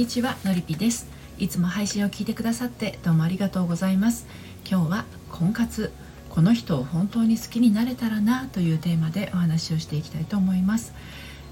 [0.00, 1.06] にちはのりぴです。
[1.38, 4.26] いつも配信を聞いてくださってどうもありがとうございます。
[4.66, 5.92] 今日は婚活。
[6.30, 10.94] この人を本当に好きになれたらなというテーマでお話をしていきたいと思います。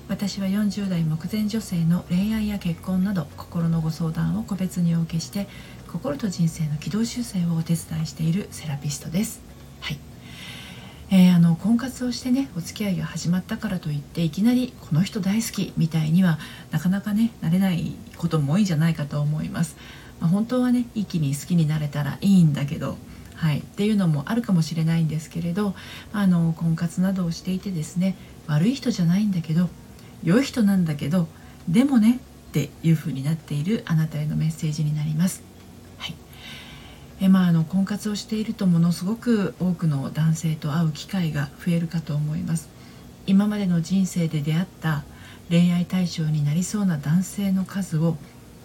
[0.08, 5.46] 私は40代目前女性の恋愛や結婚など心のご相談を個別にお受けして
[5.92, 9.42] 心と人生の軌道修正をお手伝いしているセラピストです。
[9.82, 9.98] はい。
[11.10, 16.38] えー、あの婚活をしてねお付き合いが始まったからといっていきなりこの人大好きみたいには
[16.70, 19.76] なかなかねなれないことも多いんじゃないかと思います、
[20.20, 22.98] まあ、本当はね一気に好きになれたらいいんだけど
[23.36, 25.74] はい、っていうのもあるかもしれないんですけれど
[26.12, 28.16] あの婚活などをしていてですね
[28.48, 29.68] 悪い人じゃないんだけど
[30.24, 31.28] 良い人なんだけど
[31.68, 35.47] でもねっていう風になっているあなたへのメッセージになります。
[37.20, 42.68] えまあ、あの婚活をしているとものすごく多くの男性と会う機会が増えるかと思います
[43.26, 45.02] 今までの人生で出会った
[45.50, 48.16] 恋愛対象になりそうな男性の数を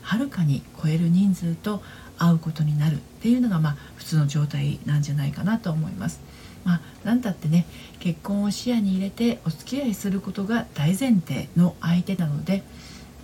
[0.01, 1.81] はるかに超える人数と
[2.19, 6.21] 会うことになるっていうのがまあ普通の状態なんじゃないかなと思います。
[6.63, 7.65] まあ、なんだってね
[7.99, 12.63] 結婚を視野に入れてお付き合いすることが大前提の相手なので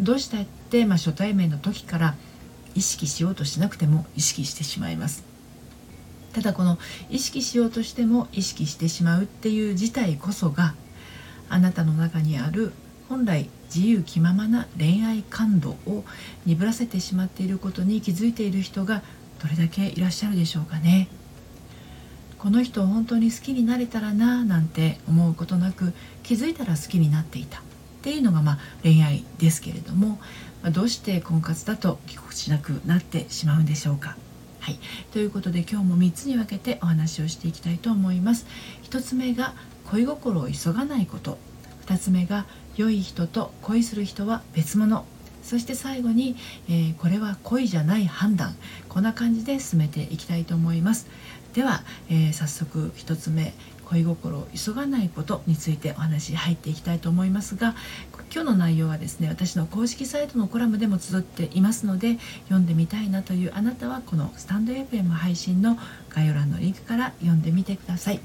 [0.01, 2.15] どうしたって、まあ、初対面の時から
[2.75, 5.23] 意識しようとしなくても意識してしまいます。
[6.33, 6.77] ただこの
[7.09, 10.75] 意識しようとしても意識してしまうっていう事態こそが
[11.49, 12.71] あなたの中にある
[13.09, 16.03] 本来自由気ままな恋愛感度を
[16.45, 19.01] 鈍らせてしまっていることに気づいている人が
[19.41, 21.07] どれだけいらっしゃるでしょうかね。
[22.37, 27.61] この人を本当に好きになれたらななんて思うことなく気づいたら好きになっていた。
[27.99, 30.19] っていうのがまあ恋愛ですけれども
[30.63, 34.17] まどうして婚活だとぎこちなくなってしまうんでしょうか。
[34.59, 34.79] はい、
[35.13, 38.45] ということで今日も3つに分けてお話をしていきたいと思います。
[38.83, 39.53] 1つ目が
[39.89, 41.37] 恋心を急がないこと。
[41.85, 45.05] 2つ目が良い人と恋する人は別物。
[45.43, 46.35] そして最後に、
[46.69, 48.55] えー、これは恋じゃない判断。
[48.89, 51.07] こんな感じで進めていきたいと思います。
[51.53, 53.53] では、えー、早速1つ目。
[53.89, 57.75] 恋心を急がないことについてお話入っていきたいと思いますが
[58.31, 65.77] 今日の内容はですね私の公式サイトのコラムでも綴っていますので読んでみたいなというあなたはこのスタンド FM 配信の
[66.09, 68.19] 概要欄のリンクから読んでみてください。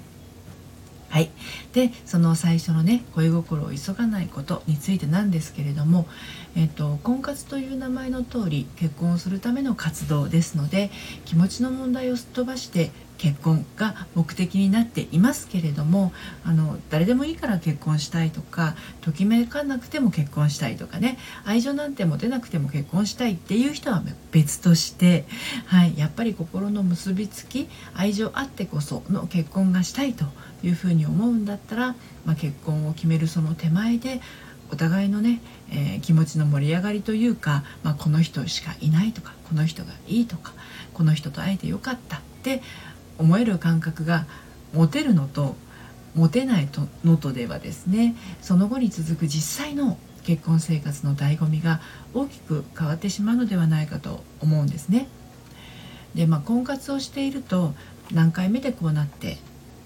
[1.14, 1.30] はい、
[1.72, 6.08] でその最初のね恋心を急がないことについてなんですけれども、
[6.56, 10.90] えっと、婚活という名前の通り結婚をするための活動ですので
[11.24, 16.12] 気持ちの問題をすっ飛ばして結婚が目的になっていますけれども
[16.44, 24.02] あの誰でもいいから結婚したいとかときめかなくても結婚したいとかね愛情なんて持てなくても結婚したいっていう人は
[24.32, 25.24] 別として、
[25.66, 30.24] はい、やっぱり心の結びつき愛情あってこその結婚がしたいと
[30.62, 31.94] いうふうに思うんだったら、
[32.24, 34.20] まあ、結婚を決めるその手前で
[34.72, 40.52] お互いのね、えー、気持ちの盛り上がりというか、まあ、この人しかいないとかこの人がいいとか
[40.94, 42.62] この人と会えてよかったって
[43.18, 44.26] 思える感覚が
[44.72, 45.56] 持てるのと
[46.14, 51.80] 持てないとのとではですねその後に続く実際の結婚生活の醍醐味が
[52.14, 55.06] 大きく変わってしまうのではないかと思うんですね。
[56.14, 57.74] でまあ婚活をしていると
[58.12, 59.36] 何回目でこうなって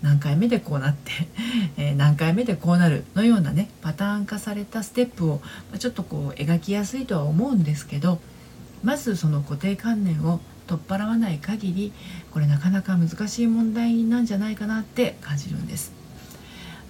[0.03, 1.11] 何回目でこうなって、
[1.77, 5.41] え、何回目でこうなるのようなねパターン化されたステップを
[5.79, 8.21] ちょっとこう描きやすいとは思うんですけど
[8.85, 11.93] まずその固定観念を取っ払わない限り
[12.31, 15.93] これなかなか難しい問題なんじゃないかなって感じるんです。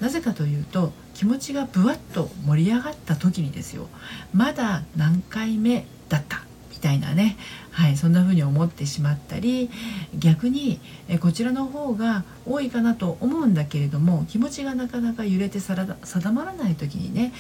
[0.00, 3.88] なぜかというと気持ちがぶわっと盛り上がった時にですよ
[4.33, 7.37] まだ何回目だったみたいなね、
[7.72, 9.69] はい、そんな風に思ってしまったり
[10.17, 10.78] 逆に
[11.09, 15.97] えこちらの方が多いかなと思うんだけれども気持ちがなかなか揺れて定
[16.33, 17.33] まらない時にね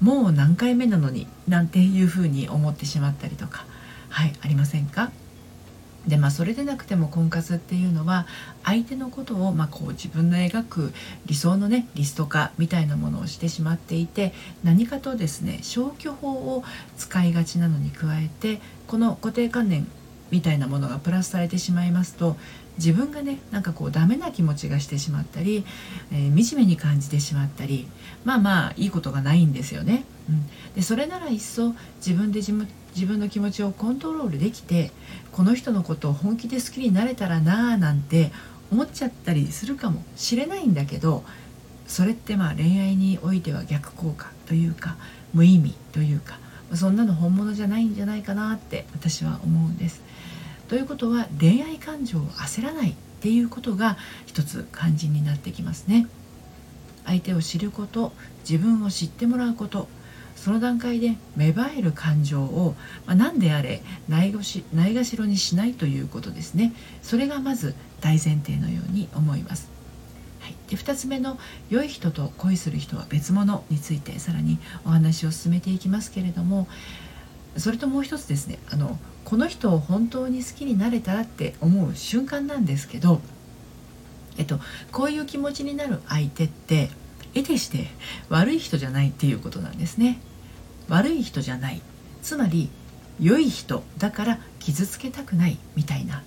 [0.00, 3.66] もう何回目なのになんていう風に思ってしまったりとか、
[4.08, 5.12] はい、ありませんか？
[6.06, 8.26] でまあそれでなくても婚活っていうのは
[8.64, 10.92] 相手のことをまあこう自分の描く
[11.26, 14.32] 理想のねリスト化みたいなものをしてしまっていて
[14.62, 16.64] 何かとですね消去法を
[16.96, 19.86] 使いがちなのに加えてこの固定観念
[20.30, 22.36] みたいなものがプラスされてしまいますと
[22.78, 25.64] 自分がねなんかこうダメな気持ちがしてしまったり、
[26.12, 27.88] えー、惨めに感じてしまったり
[28.24, 30.04] まあまあいいことがないんですよね。
[30.28, 31.74] うん、でそれならいっそ
[32.04, 32.52] 自分で自
[33.06, 34.90] 分の気持ちをコントロールできて
[35.32, 38.32] この人のことを本気で好きになれたらなあなんて
[38.72, 41.24] 思っちゃったりするかもしれないんだけど
[41.86, 44.96] それってまあ恋愛においては逆効果というか
[45.32, 46.38] 無意味というか
[46.74, 50.02] そんなの本物じゃないんじゃないかなって私は思うんです。
[50.68, 53.96] ということは恋愛感情を焦らないっていうことが
[54.26, 56.06] 一つ肝心になってきますね。
[57.04, 58.12] 相手を知ること
[58.48, 59.88] 自分を知ってもらうこと
[60.34, 62.74] その段階で芽生える感情を、
[63.06, 69.70] まあ、何であれないがしないがしろにしないということですねそれがまず大前提のように思います。
[70.40, 71.38] はい、で2つ目の
[71.70, 76.68] 「良い人と恋する人は別物」についてさらにお話を進めていきますけれども
[77.56, 83.20] それともう一つですねあのこの人を本当に好きになれたらって思う瞬間なんですけど、
[84.38, 84.60] えっと、
[84.92, 86.90] こういう気持ちになる相手って
[87.34, 87.88] 得てして
[88.28, 90.20] 悪い人じゃないっていうことなんですね。
[90.88, 91.82] 悪い人じゃない。
[92.22, 92.70] つまり
[93.20, 96.22] 良い人だから傷つけたくないみたいな。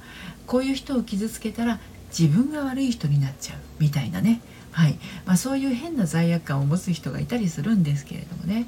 [0.46, 1.80] こういう人を傷つけたら
[2.10, 3.60] 自分が悪い人になっちゃう。
[3.80, 4.42] みたいなね。
[4.72, 5.00] はい。
[5.26, 8.68] まあ、そういう変な罪悪感を持つ人がいたりするんですけれどもね。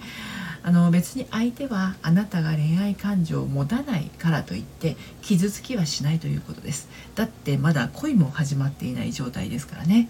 [0.64, 6.88] あの別に相手はあなたが恋愛感情を持たないからといって傷つきはしないということです。
[7.16, 10.08] だってまだ恋も始まっていない状態ですからね。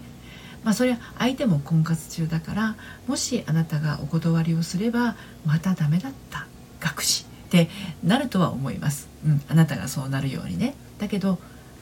[0.64, 2.76] まあ、それは相手も婚活中だから
[3.08, 6.46] もしあなたがお断りをすればまたダメだった
[6.78, 7.68] 学士って
[8.04, 10.74] なるとは思います、うん、あなたがそうなるようにね。
[10.98, 11.38] だけど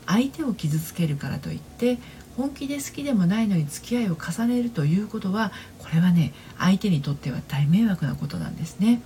[0.06, 1.99] 相手を傷つけるからといって
[2.40, 9.02] 本気で好きでもないのに付き合いを重ねるということはこれはね相手にとっては大迷惑なことなんですね。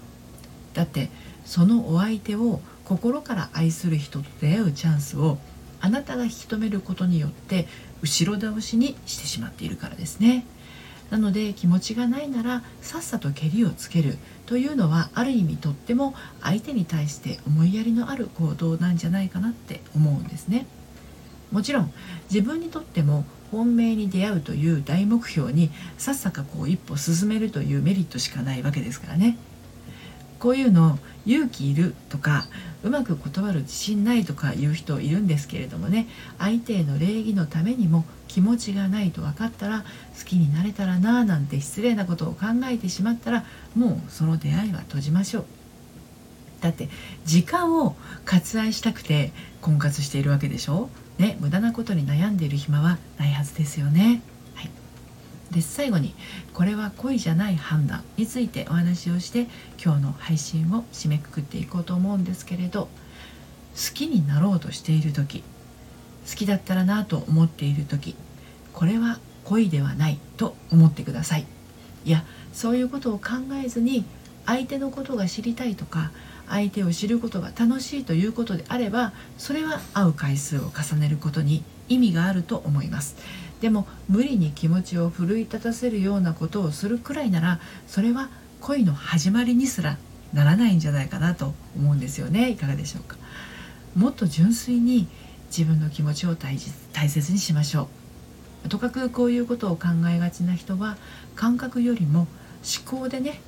[0.73, 1.11] だって
[1.45, 5.39] そのお相手を心から愛する人と出会うチャンスを
[5.81, 7.67] あなたが引き止めることによって
[8.03, 10.47] 後ろ倒しにしてしまっているからですね。
[11.11, 14.17] なので気持ちがないならさっさとけりをつける
[14.47, 20.67] というのはある意味とっても相手に対して思いやりのある行動なんじゃないかなって思うんですね。
[21.55, 21.93] もちろん
[22.33, 29.39] 自分にとっても本命に出会うという大目標にさっさかこう一歩進めるというメリットしかないわけですからね。
[30.41, 32.45] こういうの勇気いるとか
[32.83, 36.07] うまく断る自信ないとか言う人いるんですけれどもね
[36.39, 39.85] 相手への礼儀のためにも気持ちがないと分かったら
[40.19, 45.45] 好きになれたらななんて失礼なことを考えてしまったらもうその出会いは閉じましょう。
[46.61, 46.89] だって
[47.25, 50.91] 時間を割愛したくて婚活しているわけでしょ？
[51.19, 54.23] ね無駄なことに悩んでいる暇はないはずですよね。
[54.55, 54.71] はい。
[55.53, 56.15] で最後に
[56.53, 59.47] これは恋じゃない判断についてお話をして
[59.83, 65.45] 今日の配信を締めくくっていこうと思うんですけれど好きになろうとしている時
[66.29, 68.17] 好きだったらなと思っている時
[68.73, 71.47] これは恋ではないと思ってください。
[72.05, 73.33] いやそういうことを考
[73.63, 74.05] えずに
[74.47, 76.11] 相手のことが知りたいとか
[76.49, 83.17] 相手を知ることが楽しいということであればそれは会う回数を重ねることに意味があると思います。
[83.61, 88.29] でも無理に気持ちを奮い立たせるようなことをするくらいならそれは
[88.61, 89.97] 恋の始まりにすら
[90.33, 92.51] ならないんじゃないかなと思うんですよね。
[92.51, 93.17] いかがでしょうか。
[93.95, 95.07] もっと純粋に
[95.47, 97.89] 自分の気持ちを大切にしましょ
[98.65, 98.69] う。
[98.69, 100.97] とかくこういうことを考えがちな人は
[101.37, 102.27] 感覚よりも
[102.87, 103.41] 思考でね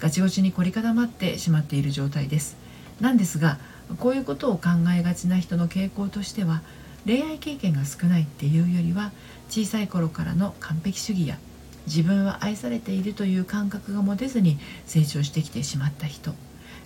[0.00, 2.56] ガチゴチに凝り固まってしまっている状態です。
[3.00, 3.58] なんですが
[3.98, 6.62] こういうことを考えがちな人の傾向としては
[7.06, 9.12] 恋愛経験が少ないっていうよりは
[9.48, 11.38] 小さい頃からの完璧主義や
[11.86, 16.34] 自分は愛されているという感覚が持てずに成長してきてしまった人。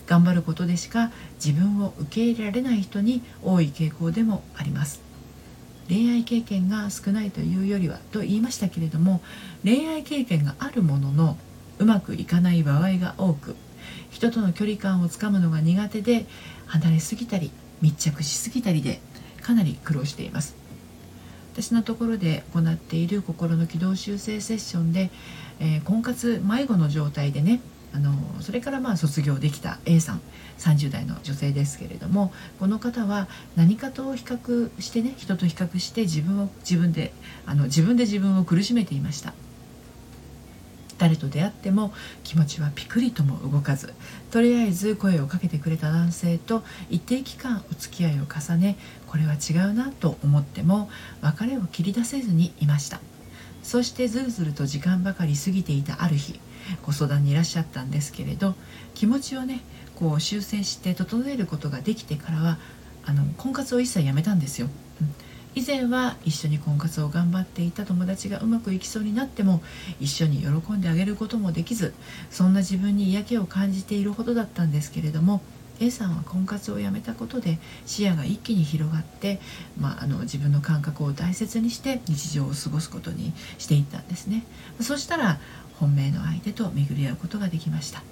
[0.06, 1.12] 頑張ることでしか
[1.42, 5.00] 自分を受け入れられない人に多い傾向でもあります。
[5.88, 9.20] 恋愛経験が少ないというよりはと言いましたけれども
[9.64, 11.36] 恋愛経験があるものの
[11.80, 13.56] うまくいかない場合が多く
[14.10, 16.26] 人との距離感をつかむのが苦手で
[16.66, 17.50] 離れすぎたり
[17.80, 19.00] 密着しすぎたりで
[19.40, 20.54] かなり苦労しています。
[21.54, 25.10] 私のところで行っている心の軌道修正セッションで、
[25.58, 27.60] えー、婚活迷子の状態でね
[27.92, 30.20] あのそれからまあ卒業できた A さん
[30.58, 33.26] 30代の女性ですけれどもこの方は
[33.56, 37.12] 何かと比較してね人と比較して自分を自分で
[37.46, 39.34] あの自分で自分を苦しめていました。
[41.00, 43.94] 誰と出会っても気持ちはピクリとも動かず
[44.30, 48.76] とりあえず声をかけてくれた男性と一定期間お付き合いを重ね
[49.06, 50.90] これは違うなと思っても
[51.22, 53.00] 別れを切り出せずにいました。
[53.62, 56.38] そしてずるずると時間ばかり過ぎていたある日
[56.82, 58.54] ご相談にいらっしゃったんですけれど
[58.94, 59.60] 気持ちをね
[59.96, 62.58] こう修正して整えることができてからは
[63.04, 64.68] あの婚活を一切やめたんですよ、
[65.60, 69.60] 以前は一緒に婚活を頑張っていた友達がうまくいきそうになっても
[70.00, 71.92] 一緒に喜んであげることもできず
[72.30, 75.42] そんな自分に嫌気を感じているほどだったんですけれども
[75.78, 79.38] A さんは婚活をやめたことで視野が一気に広がって、
[79.78, 84.44] まあ、あの自分の感覚を大切にして日常を過ごすことにしていったんですね。
[84.80, 85.40] そしたら
[85.78, 88.02] 本命の相手と巡り合うことができました。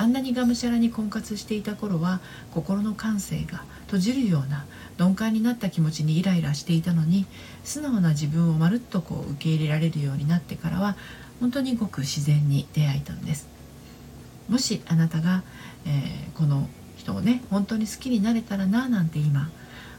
[0.00, 2.20] あんなにがむしゃらに婚活していた頃は
[2.54, 4.64] 心の感性が閉じるような
[4.98, 7.26] 鈍感になった気持ちにイライラしていたのに
[7.64, 10.96] 素直な自分をまるっとこう受け入れられるようになってからは
[11.38, 13.46] 本当にごく自然に出会えたんです。
[14.48, 15.42] もしあなたが、
[15.84, 16.66] えー、この
[16.96, 19.50] 人をね本当に好きになれたらななんて今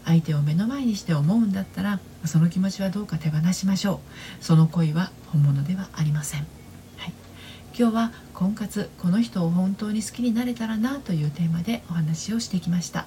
[0.04, 4.02] 相手を目の前にして思うんだったらその気持ちはどうか手放しましょ
[4.42, 4.44] う。
[4.44, 6.48] その恋は本物ではありません、
[7.78, 13.06] 今日は婚活この人を本当に好きになれたらなというテーマでお話をしてきました。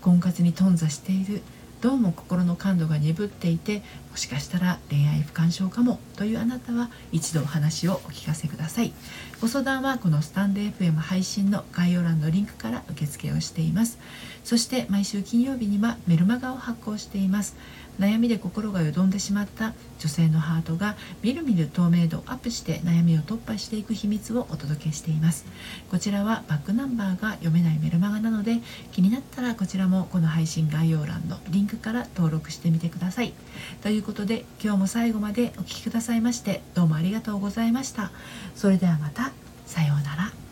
[0.00, 1.42] 婚活に頓挫している
[1.80, 8.92] どうも心の感度が鈍っていてもしかしたら恋愛不干渉かもというあなたは一度お話をお聞かせください。
[9.40, 13.98] ご相談はこのスタンド FM 配信の概要欄のリンクから受付をしています。
[14.44, 17.54] そして毎週金曜日にはメルマガを発行しています。
[17.98, 25.44] 悩みで心がよどんでしまった女性のハートがみるみる透明度をアップして悩みを突破していく秘密をお届けしています。
[25.90, 28.58] こちらはバックナンバーが読めないメルマガなので
[28.92, 33.32] 気になったらこちらもこの配信概要欄のリンクから登録してみてください。
[33.82, 38.10] ということで今日も最後までお聴きくださいましてどうもありがとうございました。
[38.54, 39.32] それではまた。
[39.66, 40.43] さようなら。